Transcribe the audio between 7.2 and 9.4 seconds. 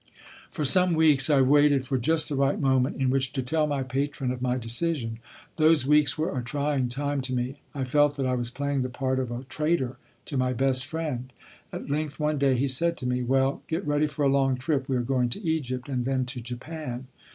to me. I felt that I was playing the part of